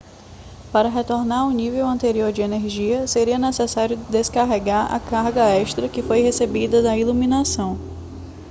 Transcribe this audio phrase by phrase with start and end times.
[0.71, 6.21] para retornar ao nível anterior de energia seria necessário descarregar a carga extra que foi
[6.23, 7.77] recebida da iluminação